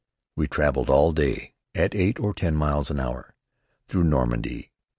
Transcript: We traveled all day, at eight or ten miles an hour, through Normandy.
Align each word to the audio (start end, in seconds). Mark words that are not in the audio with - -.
We 0.35 0.47
traveled 0.47 0.89
all 0.89 1.11
day, 1.11 1.53
at 1.75 1.93
eight 1.93 2.19
or 2.19 2.33
ten 2.33 2.55
miles 2.55 2.89
an 2.89 2.99
hour, 2.99 3.35
through 3.87 4.05
Normandy. 4.05 4.71